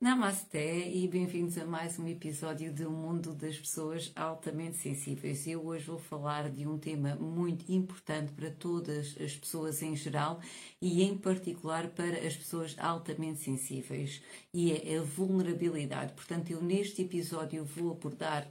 [0.00, 5.46] Namasté e bem-vindos a mais um episódio do Mundo das Pessoas Altamente Sensíveis.
[5.46, 10.40] Eu hoje vou falar de um tema muito importante para todas as pessoas em geral
[10.80, 14.22] e, em particular, para as pessoas altamente sensíveis
[14.54, 16.14] e é a vulnerabilidade.
[16.14, 18.48] Portanto, eu neste episódio vou abordar.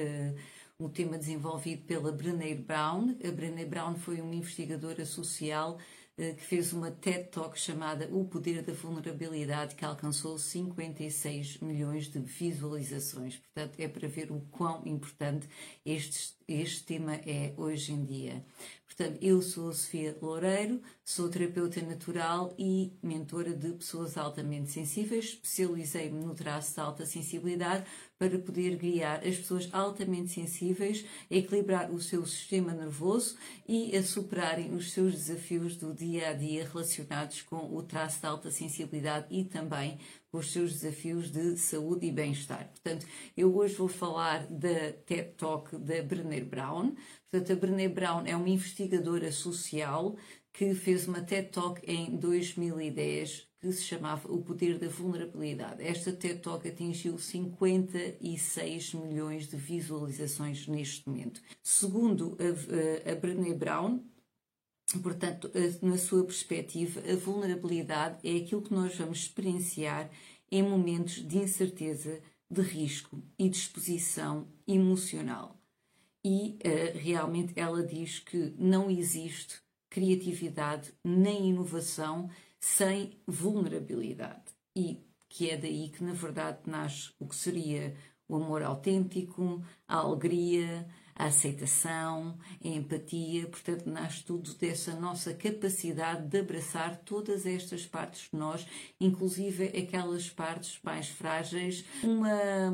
[0.00, 0.34] Uh,
[0.78, 3.14] o tema desenvolvido pela Brené Brown.
[3.24, 8.24] A Brené Brown foi uma investigadora social eh, que fez uma TED Talk chamada O
[8.24, 13.36] Poder da Vulnerabilidade, que alcançou 56 milhões de visualizações.
[13.36, 15.48] Portanto, é para ver o quão importante
[15.84, 18.44] este, este tema é hoje em dia.
[18.86, 25.24] Portanto, eu sou a Sofia Loureiro, sou terapeuta natural e mentora de pessoas altamente sensíveis.
[25.24, 27.86] Especializei-me no traço de alta sensibilidade
[28.18, 34.02] para poder guiar as pessoas altamente sensíveis a equilibrar o seu sistema nervoso e a
[34.02, 39.26] superarem os seus desafios do dia a dia relacionados com o traço de alta sensibilidade
[39.30, 39.98] e também
[40.32, 42.68] os seus desafios de saúde e bem-estar.
[42.70, 46.94] Portanto, eu hoje vou falar da TED Talk da Brené Brown.
[47.30, 50.16] Portanto, a Brené Brown é uma investigadora social
[50.52, 55.84] que fez uma TED Talk em 2010 que se chamava O Poder da Vulnerabilidade.
[55.84, 61.40] Esta TED Talk atingiu 56 milhões de visualizações neste momento.
[61.62, 64.00] Segundo a, a Brené Brown,
[65.00, 70.10] Portanto, na sua perspectiva, a vulnerabilidade é aquilo que nós vamos experienciar
[70.50, 75.56] em momentos de incerteza, de risco e de exposição emocional.
[76.24, 84.44] E uh, realmente ela diz que não existe criatividade nem inovação sem vulnerabilidade.
[84.76, 87.96] E que é daí que, na verdade, nasce o que seria
[88.28, 96.26] o amor autêntico, a alegria, a aceitação, a empatia, portanto, nasce tudo dessa nossa capacidade
[96.26, 98.66] de abraçar todas estas partes de nós,
[99.00, 101.84] inclusive aquelas partes mais frágeis.
[102.02, 102.72] Uma,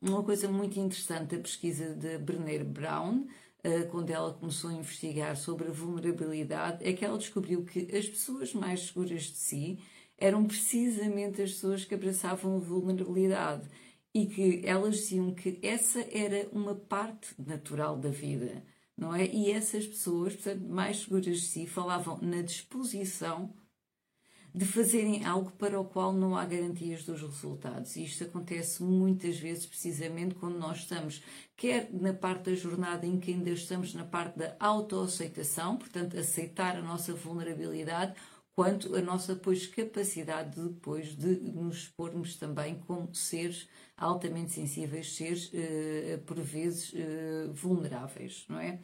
[0.00, 3.26] uma coisa muito interessante da pesquisa de Brené Brown,
[3.62, 8.08] eh, quando ela começou a investigar sobre a vulnerabilidade, é que ela descobriu que as
[8.08, 9.78] pessoas mais seguras de si
[10.16, 13.68] eram precisamente as pessoas que abraçavam a vulnerabilidade
[14.14, 18.64] e que elas diziam que essa era uma parte natural da vida,
[18.96, 19.26] não é?
[19.26, 23.54] E essas pessoas, portanto, mais seguras de si, falavam na disposição
[24.52, 27.94] de fazerem algo para o qual não há garantias dos resultados.
[27.96, 31.22] E isto acontece muitas vezes, precisamente, quando nós estamos,
[31.56, 36.76] quer na parte da jornada em que ainda estamos na parte da autoaceitação, portanto, aceitar
[36.76, 38.14] a nossa vulnerabilidade,
[38.60, 43.66] quanto a nossa pois, capacidade depois de nos expormos também como seres
[43.96, 48.78] altamente sensíveis, seres uh, por vezes uh, vulneráveis, não é?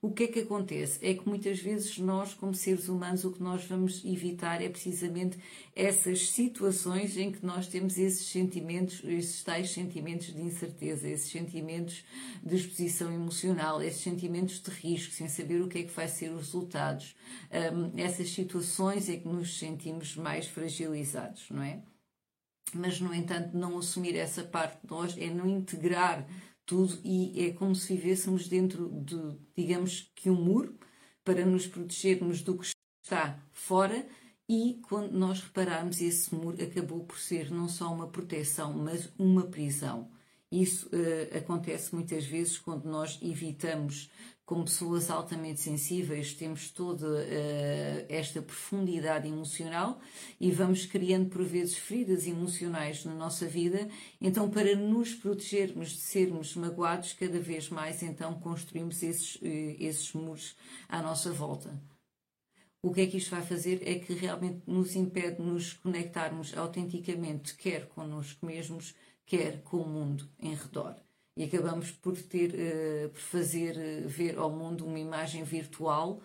[0.00, 0.98] O que é que acontece?
[1.00, 5.38] É que muitas vezes nós, como seres humanos, o que nós vamos evitar é precisamente
[5.76, 12.04] essas situações em que nós temos esses sentimentos, esses tais sentimentos de incerteza, esses sentimentos
[12.42, 16.30] de exposição emocional, esses sentimentos de risco, sem saber o que é que vai ser
[16.30, 17.14] os resultados.
[17.72, 21.80] Um, essas situações em que nos sentimos mais fragilizados, não é?
[22.74, 26.26] Mas, no entanto, não assumir essa parte de nós é não integrar
[26.72, 30.74] tudo e é como se vivêssemos dentro de, digamos que um muro
[31.22, 32.68] para nos protegermos do que
[33.04, 34.06] está fora
[34.48, 39.42] e quando nós repararmos esse muro acabou por ser não só uma proteção, mas uma
[39.42, 40.10] prisão.
[40.50, 44.10] Isso uh, acontece muitas vezes quando nós evitamos
[44.44, 50.00] como pessoas altamente sensíveis, temos toda uh, esta profundidade emocional
[50.40, 53.88] e vamos criando, por vezes, feridas emocionais na nossa vida.
[54.20, 60.12] Então, para nos protegermos de sermos magoados, cada vez mais, então, construímos esses, uh, esses
[60.12, 60.56] muros
[60.88, 61.80] à nossa volta.
[62.82, 66.56] O que é que isto vai fazer é que realmente nos impede de nos conectarmos
[66.56, 68.92] autenticamente, quer connosco mesmos,
[69.24, 70.96] quer com o mundo em redor
[71.36, 76.20] e acabamos por ter uh, por fazer uh, ver ao mundo uma imagem virtual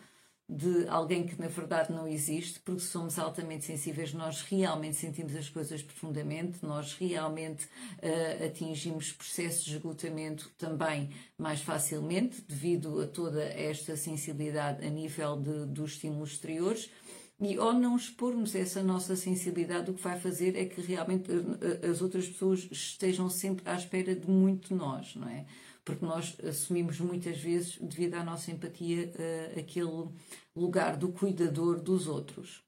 [0.50, 5.50] de alguém que na verdade não existe, porque somos altamente sensíveis, nós realmente sentimos as
[5.50, 13.44] coisas profundamente, nós realmente uh, atingimos processos de esgotamento também mais facilmente, devido a toda
[13.44, 16.89] esta sensibilidade a nível de, dos estímulos exteriores
[17.39, 21.80] e ao não expormos essa nossa sensibilidade, o que vai fazer é que realmente eh,
[21.84, 25.45] eh, as outras pessoas estejam sempre à espera de muito nós, não é?
[25.88, 30.10] porque nós assumimos muitas vezes, devido à nossa empatia, uh, aquele
[30.54, 32.62] lugar do cuidador dos outros.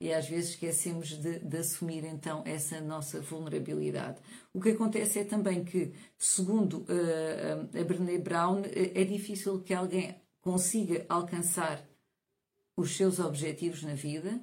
[0.00, 4.18] E às vezes esquecemos de, de, assumir então essa nossa vulnerabilidade.
[4.52, 10.14] O que acontece é também que, segundo uh, a Brené Brown, é difícil que alguém
[10.40, 11.86] consiga alcançar
[12.76, 14.40] os seus objetivos na vida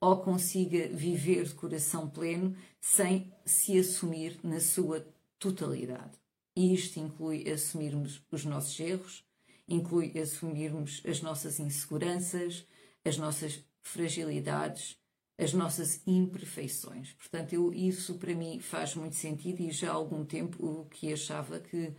[0.00, 5.06] ou consiga viver de coração pleno sem se assumir na sua
[5.38, 6.18] totalidade.
[6.56, 9.24] E isto inclui assumirmos os nossos erros,
[9.68, 12.66] inclui assumirmos as nossas inseguranças,
[13.04, 14.96] as nossas fragilidades,
[15.38, 17.12] as nossas imperfeições.
[17.12, 21.12] Portanto, eu, isso para mim faz muito sentido e já há algum tempo o que
[21.12, 21.92] achava que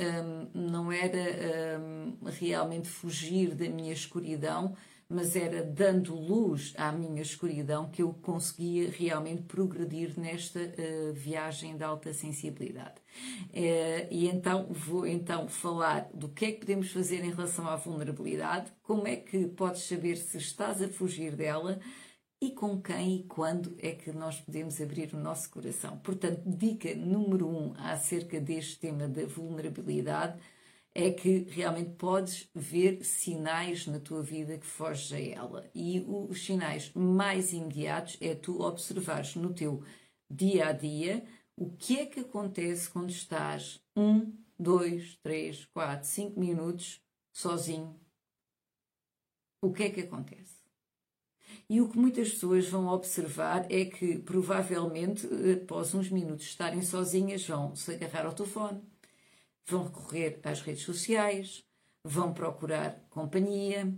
[0.00, 4.74] um, não era um, realmente fugir da minha escuridão,
[5.14, 11.76] mas era dando luz à minha escuridão que eu conseguia realmente progredir nesta uh, viagem
[11.76, 13.00] da alta sensibilidade.
[13.50, 17.76] Uh, e então vou então falar do que é que podemos fazer em relação à
[17.76, 21.78] vulnerabilidade, como é que podes saber se estás a fugir dela
[22.40, 25.96] e com quem e quando é que nós podemos abrir o nosso coração.
[25.98, 30.38] Portanto, dica número um acerca deste tema da vulnerabilidade
[30.94, 35.68] é que realmente podes ver sinais na tua vida que foges a ela.
[35.74, 39.82] E os sinais mais imediatos é tu observares no teu
[40.30, 41.26] dia a dia
[41.56, 47.00] o que é que acontece quando estás um, dois, três, quatro, cinco minutos
[47.32, 47.98] sozinho.
[49.60, 50.54] O que é que acontece?
[51.68, 57.46] E o que muitas pessoas vão observar é que, provavelmente, após uns minutos estarem sozinhas,
[57.46, 58.82] vão se agarrar ao telefone,
[59.66, 61.64] vão recorrer às redes sociais,
[62.02, 63.92] vão procurar companhia,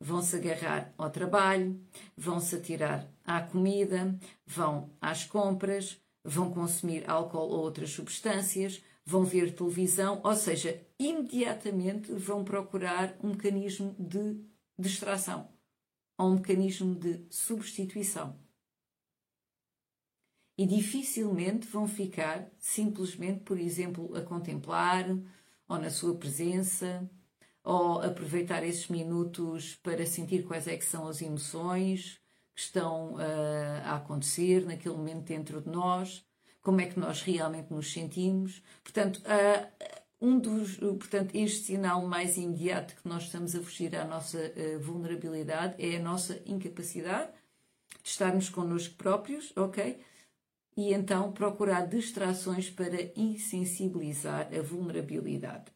[0.00, 1.80] vão se agarrar ao trabalho,
[2.16, 4.16] vão se atirar à comida,
[4.46, 12.12] vão às compras, vão consumir álcool ou outras substâncias, vão ver televisão, ou seja, imediatamente
[12.12, 14.40] vão procurar um mecanismo de
[14.78, 15.48] distração
[16.16, 18.36] ou um mecanismo de substituição
[20.58, 25.06] e dificilmente vão ficar simplesmente, por exemplo, a contemplar
[25.68, 27.08] ou na sua presença
[27.62, 32.20] ou aproveitar esses minutos para sentir quais é que são as emoções
[32.56, 36.26] que estão uh, a acontecer naquele momento dentro de nós,
[36.60, 38.60] como é que nós realmente nos sentimos.
[38.82, 44.04] Portanto, uh, um dos, portanto, este sinal mais imediato que nós estamos a fugir à
[44.04, 47.30] nossa uh, vulnerabilidade é a nossa incapacidade
[48.02, 50.00] de estarmos connosco próprios, ok?
[50.78, 55.72] E então procurar distrações para insensibilizar a vulnerabilidade.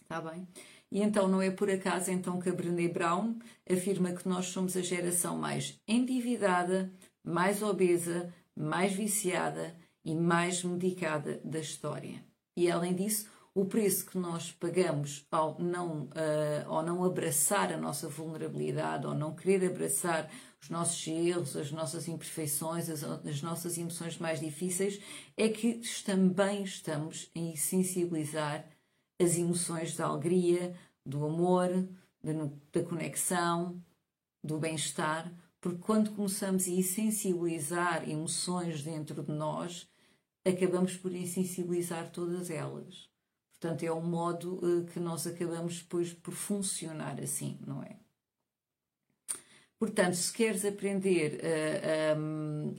[0.00, 0.46] Está bem?
[0.92, 3.36] E então não é por acaso então que a Brené Brown
[3.68, 6.88] afirma que nós somos a geração mais endividada,
[7.24, 12.24] mais obesa, mais viciada e mais medicada da história.
[12.56, 17.76] E além disso, o preço que nós pagamos ao não, uh, ao não abraçar a
[17.76, 20.30] nossa vulnerabilidade, ao não querer abraçar
[20.66, 25.00] os nossos erros, as nossas imperfeições, as, as nossas emoções mais difíceis,
[25.36, 28.68] é que também estamos a sensibilizar
[29.20, 31.68] as emoções da alegria, do amor,
[32.22, 32.32] da,
[32.72, 33.80] da conexão,
[34.42, 39.88] do bem-estar, porque quando começamos a insensibilizar emoções dentro de nós,
[40.44, 43.08] acabamos por insensibilizar todas elas.
[43.52, 48.00] Portanto, é um modo uh, que nós acabamos depois por funcionar assim, não é?
[49.78, 51.40] Portanto, se queres aprender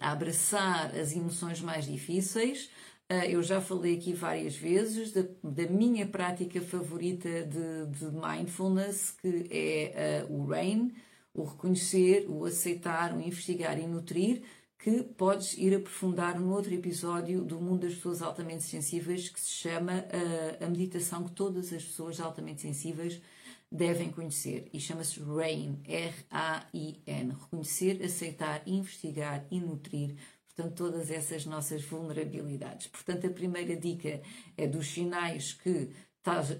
[0.01, 2.69] a, a, a abraçar as emoções mais difíceis,
[3.09, 9.11] eh, eu já falei aqui várias vezes da, da minha prática favorita de, de, mindfulness,
[9.11, 10.93] que é uh, o RAIN,
[11.33, 14.41] o reconhecer, o aceitar, o investigar e nutrir,
[14.79, 19.51] que podes ir aprofundar num outro episódio do Mundo das Pessoas Altamente Sensíveis, que se
[19.51, 23.21] chama uh, a meditação que todas as pessoas altamente sensíveis
[23.71, 27.33] devem conhecer e chama-se RAIN, R-A-I-N.
[27.33, 32.87] Reconhecer, aceitar, investigar e nutrir, portanto, todas essas nossas vulnerabilidades.
[32.87, 34.21] Portanto, a primeira dica
[34.55, 35.91] é dos sinais que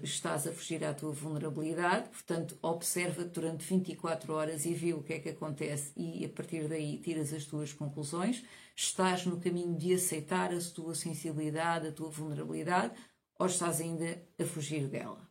[0.02, 5.12] estás, a fugir à tua vulnerabilidade, portanto, observa durante 24 horas e vê o que
[5.12, 8.42] é que acontece e a partir daí tiras as tuas conclusões.
[8.74, 12.94] Estás no caminho de aceitar a tua sensibilidade, a tua vulnerabilidade,
[13.38, 15.27] ou estás ainda a fugir dela?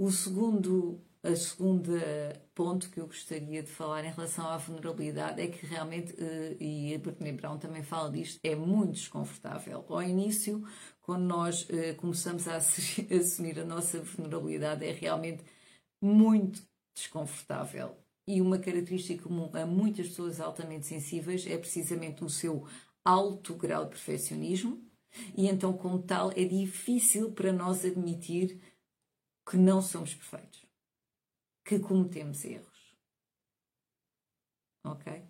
[0.00, 5.48] O segundo, a segunda ponto que eu gostaria de falar em relação à vulnerabilidade é
[5.48, 9.84] que realmente, eh, e a Brené Brown também fala disto, é muito desconfortável.
[9.88, 10.62] Ao início,
[11.00, 12.58] quando nós eh, começamos a
[13.20, 15.42] assumir a nossa vulnerabilidade, é realmente
[16.00, 16.62] muito
[16.96, 17.96] desconfortável.
[18.26, 22.64] E uma característica comum a muitas pessoas altamente sensíveis é precisamente o seu
[23.04, 24.80] alto grau de perfeccionismo
[25.36, 28.60] E então, como tal, é difícil para nós admitir
[29.48, 30.66] que não somos perfeitos,
[31.64, 32.96] que cometemos erros.
[34.84, 35.22] Ok?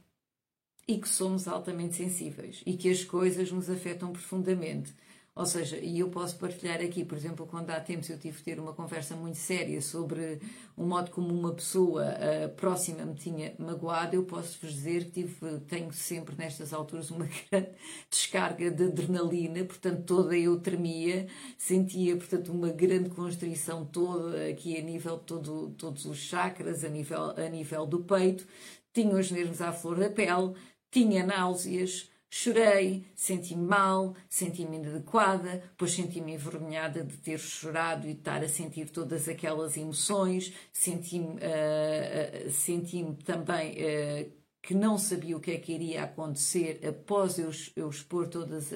[0.88, 4.92] E que somos altamente sensíveis e que as coisas nos afetam profundamente
[5.38, 8.42] ou seja, e eu posso partilhar aqui, por exemplo, quando há tempos eu tive de
[8.42, 10.40] ter uma conversa muito séria sobre
[10.76, 15.10] o modo como uma pessoa uh, próxima me tinha magoado, eu posso vos dizer que
[15.12, 17.70] tive, tenho sempre nestas alturas uma grande
[18.10, 24.82] descarga de adrenalina, portanto toda eu tremia, sentia, portanto, uma grande constrição toda aqui a
[24.82, 28.44] nível de todo, todos os chakras, a nível, a nível do peito,
[28.92, 30.54] tinha os nervos à flor da pele,
[30.90, 38.18] tinha náuseas, Chorei, senti-me mal, senti-me inadequada, pois senti-me envergonhada de ter chorado e de
[38.18, 45.38] estar a sentir todas aquelas emoções, senti-me uh, uh, senti também uh, que não sabia
[45.38, 48.70] o que é que iria acontecer após eu, eu expor todas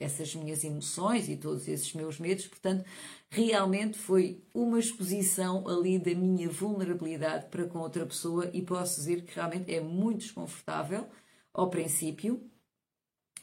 [0.00, 2.84] essas minhas emoções e todos esses meus medos, portanto,
[3.30, 9.22] realmente foi uma exposição ali da minha vulnerabilidade para com outra pessoa e posso dizer
[9.22, 11.06] que realmente é muito desconfortável
[11.52, 12.40] ao princípio.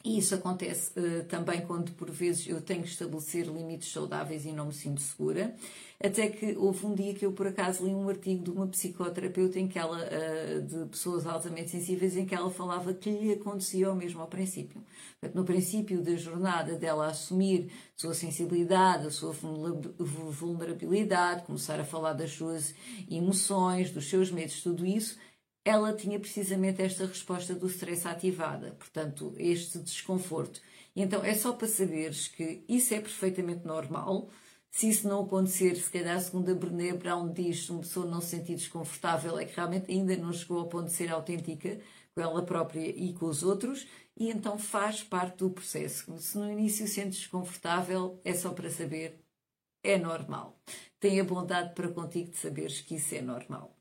[0.02, 4.52] E isso acontece uh, também quando, por vezes, eu tenho que estabelecer limites saudáveis e
[4.52, 5.54] não me sinto segura.
[6.02, 9.58] Até que houve um dia que eu, por acaso, li um artigo de uma psicoterapeuta
[9.58, 13.92] em que ela, uh, de pessoas altamente sensíveis, em que ela falava que lhe acontecia
[13.92, 14.82] o mesmo ao princípio.
[15.20, 19.34] Portanto, no princípio da jornada dela assumir a sua sensibilidade, a sua
[19.98, 22.74] vulnerabilidade, começar a falar das suas
[23.10, 25.18] emoções, dos seus medos, tudo isso,
[25.64, 30.60] ela tinha precisamente esta resposta do stress ativada, portanto, este desconforto.
[30.96, 34.30] Então é só para saberes que isso é perfeitamente normal.
[34.70, 38.28] Se isso não acontecer, se calhar, segundo a Brené Brown diz, uma pessoa não se
[38.28, 41.80] sentir desconfortável é que realmente ainda não chegou ao ponto de ser autêntica
[42.14, 43.86] com ela própria e com os outros,
[44.16, 46.16] e então faz parte do processo.
[46.18, 49.20] Se no início sentes desconfortável, é só para saber,
[49.82, 50.60] é normal.
[50.98, 53.79] Tenha bondade para contigo de saberes que isso é normal.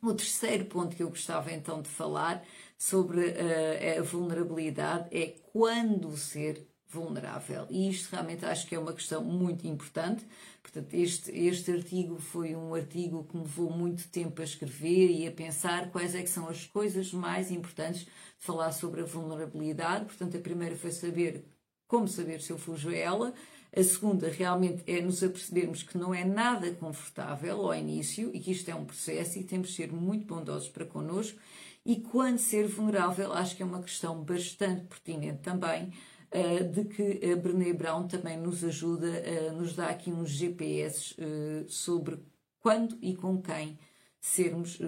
[0.00, 2.44] O terceiro ponto que eu gostava então de falar
[2.76, 7.66] sobre uh, a vulnerabilidade é quando ser vulnerável.
[7.68, 10.24] E isto realmente acho que é uma questão muito importante.
[10.62, 15.26] Portanto, este, este artigo foi um artigo que me levou muito tempo a escrever e
[15.26, 20.06] a pensar quais é que são as coisas mais importantes de falar sobre a vulnerabilidade.
[20.06, 21.44] Portanto, a primeira foi saber
[21.88, 23.34] como saber se eu fujo a ela.
[23.74, 28.52] A segunda realmente é nos apercebermos que não é nada confortável ao início e que
[28.52, 31.38] isto é um processo e temos de ser muito bondosos para connosco.
[31.84, 35.92] E quando ser vulnerável, acho que é uma questão bastante pertinente também,
[36.32, 41.14] uh, de que a Brené Brown também nos ajuda, uh, nos dá aqui uns GPS
[41.14, 42.18] uh, sobre
[42.60, 43.78] quando e com quem
[44.20, 44.78] sermos,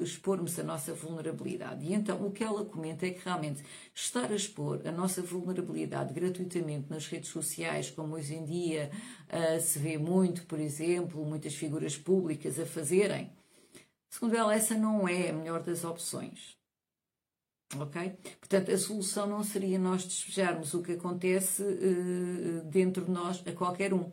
[0.00, 1.84] expormos a nossa vulnerabilidade.
[1.84, 3.62] E então o que ela comenta é que realmente
[3.94, 8.90] estar a expor a nossa vulnerabilidade gratuitamente nas redes sociais, como hoje em dia
[9.28, 13.30] uh, se vê muito, por exemplo, muitas figuras públicas a fazerem,
[14.08, 16.56] segundo ela, essa não é a melhor das opções.
[17.78, 18.18] Ok?
[18.40, 23.52] Portanto, a solução não seria nós despejarmos o que acontece uh, dentro de nós a
[23.52, 24.10] qualquer um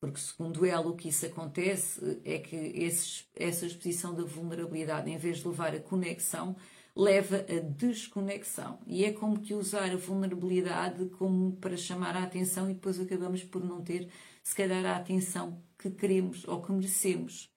[0.00, 5.18] porque, segundo ela, o que isso acontece é que esses, essa exposição da vulnerabilidade, em
[5.18, 6.56] vez de levar a conexão,
[6.96, 8.78] leva a desconexão.
[8.86, 13.44] E é como que usar a vulnerabilidade como para chamar a atenção e depois acabamos
[13.44, 14.08] por não ter,
[14.42, 17.50] se calhar, a atenção que queremos ou que merecemos.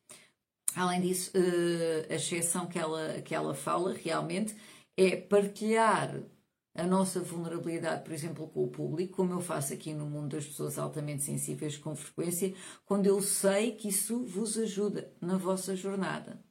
[0.76, 4.56] Além disso, eh, a exceção que ela, que ela fala realmente
[4.98, 6.22] é partilhar
[6.76, 10.46] a nossa vulnerabilidade, por exemplo, com o público, como eu faço aqui no mundo das
[10.46, 12.54] pessoas altamente sensíveis com frequência,
[12.86, 16.44] quando eu sei que isso vos ajuda na vossa jornada.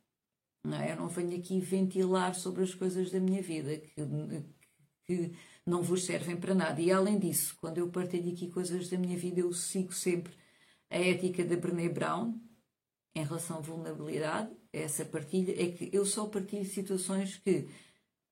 [0.65, 0.93] Não é?
[0.93, 4.03] Eu não venho aqui ventilar sobre as coisas da minha vida que,
[5.05, 5.33] que
[5.67, 6.81] não vos servem para nada.
[6.81, 10.33] E além disso, quando eu partilho aqui coisas da minha vida, eu sigo sempre
[10.89, 12.39] a ética da Brené Brown
[13.13, 14.55] em relação à vulnerabilidade.
[14.73, 17.67] Essa partilha é que eu só partilho situações que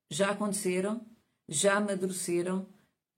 [0.09, 1.05] já aconteceram
[1.51, 2.65] já amadureceram,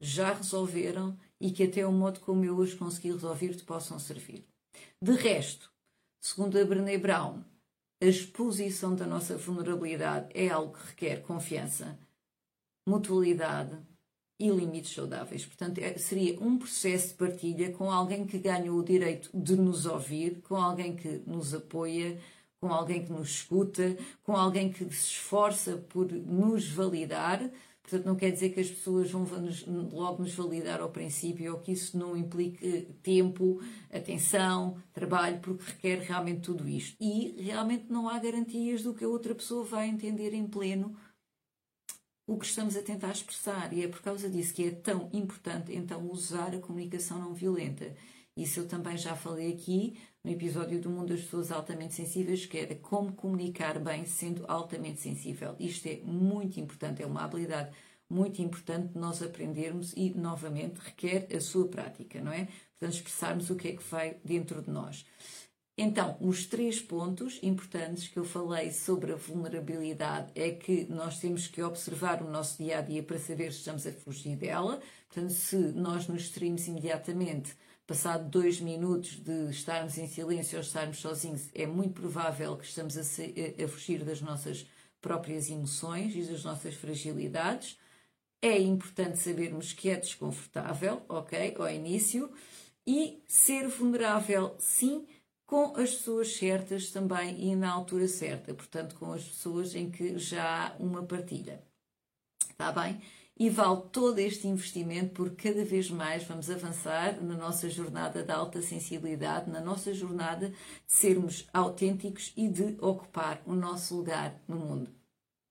[0.01, 4.45] já resolveram e que até o modo como eu hoje consegui resolver te possam servir.
[5.01, 5.71] De resto,
[6.19, 7.45] segundo a Brené Brown,
[8.01, 11.99] a exposição da nossa vulnerabilidade é algo que requer confiança,
[12.89, 13.79] mutualidade
[14.41, 15.45] e limites saudáveis.
[15.45, 19.87] Portanto, é, seria um processo de partilha com alguém que ganha o direito de nos
[19.87, 22.21] ouvir, com alguém que nos apoia,
[22.61, 27.41] com alguém que nos escuta, com alguém que se esforça por nos validar
[27.93, 31.61] Portanto, não quer dizer que as pessoas vão nos, logo nos validar ao princípio ou
[31.61, 33.61] que isso não implique tempo,
[33.93, 36.97] atenção, trabalho, porque requer realmente tudo isto.
[36.99, 40.97] E realmente não há garantias do que a outra pessoa vai entender em pleno
[42.27, 43.75] o que estamos a tentar expressar.
[43.75, 47.95] E é por causa disso que é tão importante então usar a comunicação não violenta.
[48.35, 52.57] Isso eu também já falei aqui no episódio do Mundo das Pessoas Altamente Sensíveis, que
[52.57, 55.57] era como comunicar bem sendo altamente sensível.
[55.59, 57.75] Isto é muito importante, é uma habilidade
[58.09, 62.47] muito importante de nós aprendermos e, novamente, requer a sua prática, não é?
[62.79, 65.05] Portanto, expressarmos o que é que vai dentro de nós.
[65.77, 71.49] Então, os três pontos importantes que eu falei sobre a vulnerabilidade é que nós temos
[71.49, 74.81] que observar o nosso dia a dia para saber se estamos a fugir dela.
[75.09, 80.99] Portanto, se nós nos distraímos imediatamente, passado dois minutos de estarmos em silêncio ou estarmos
[80.99, 84.67] sozinhos, é muito provável que estamos a, a fugir das nossas
[85.01, 87.79] próprias emoções e das nossas fragilidades.
[88.41, 92.33] É importante sabermos que é desconfortável, ok, ao início,
[92.87, 95.07] e ser vulnerável, sim,
[95.47, 100.19] com as pessoas certas também e na altura certa, portanto, com as pessoas em que
[100.19, 101.63] já há uma partilha.
[102.51, 103.01] Está bem?
[103.39, 108.31] E vale todo este investimento porque cada vez mais vamos avançar na nossa jornada de
[108.31, 114.57] alta sensibilidade, na nossa jornada de sermos autênticos e de ocupar o nosso lugar no
[114.57, 114.91] mundo.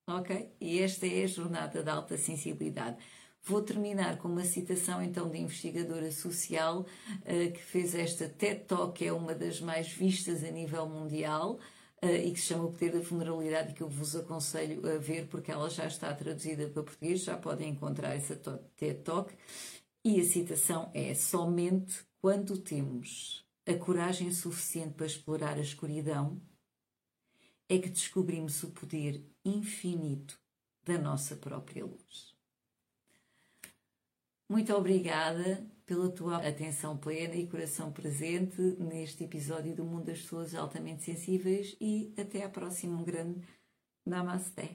[0.08, 0.54] Ok?
[0.60, 2.98] E esta é a jornada da alta sensibilidade.
[3.44, 8.94] Vou terminar com uma citação então de investigadora social uh, que fez esta TED Talk,
[8.94, 11.60] que é uma das mais vistas a nível mundial
[12.02, 15.52] e que se chama O Poder da Vulnerabilidade que eu vos aconselho a ver porque
[15.52, 18.36] ela já está traduzida para português, já podem encontrar essa
[18.76, 19.32] TED Talk.
[20.04, 26.42] E a citação é: Somente quando temos a coragem suficiente para explorar a escuridão
[27.70, 30.40] é que descobrimos o poder infinito
[30.84, 32.36] da nossa própria luz.
[34.50, 40.56] Muito obrigada pela tua atenção plena e coração presente neste episódio do Mundo das Pessoas
[40.56, 42.98] Altamente Sensíveis e até à próxima.
[42.98, 43.42] Um grande
[44.08, 44.70] Namaste.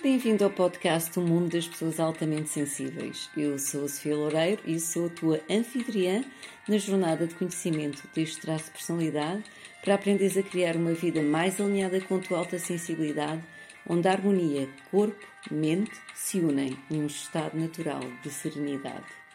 [0.00, 3.28] Bem-vindo ao podcast O Mundo das Pessoas Altamente Sensíveis.
[3.36, 6.24] Eu sou a Sofia Loureiro e sou a tua anfitriã
[6.68, 9.42] na jornada de conhecimento deste traço de personalidade
[9.82, 13.42] para aprenderes a criar uma vida mais alinhada com a tua alta sensibilidade
[13.88, 19.25] onde a harmonia corpo-mente se unem num estado natural de serenidade.